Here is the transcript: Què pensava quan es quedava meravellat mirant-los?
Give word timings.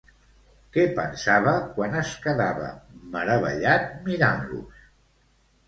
Què 0.77 0.85
pensava 0.99 1.53
quan 1.75 1.99
es 2.01 2.15
quedava 2.25 2.71
meravellat 3.13 3.89
mirant-los? 4.11 4.85